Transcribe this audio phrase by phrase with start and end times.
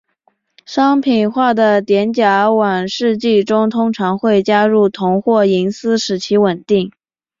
[0.65, 6.91] 商品化的碘甲烷试剂中通常会加入铜或银丝使其稳定。